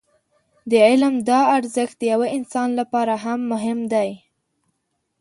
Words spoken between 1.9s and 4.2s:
د يوه انسان لپاره هم مهم دی.